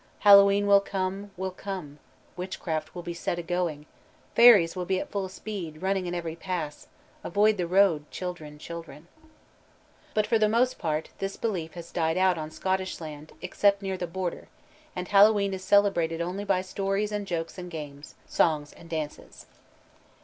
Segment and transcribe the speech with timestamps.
[0.21, 1.99] "Hallowe'en will come, will come,
[2.35, 3.85] Witchcraft will be set a going,
[4.35, 6.87] Fairies will be at full speed, Running in every pass.
[7.23, 9.07] Avoid the road, children, children."
[10.15, 13.95] But for the most part this belief has died out on Scottish land, except near
[13.95, 14.47] the Border,
[14.95, 19.45] and Hallowe'en is celebrated only by stories and jokes and games, songs and dances.